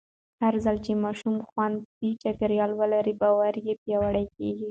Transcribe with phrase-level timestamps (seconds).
[0.43, 4.59] هرځل چې ماشومان خوندي چاپېریال ولري، باور یې پیاوړی کېږي.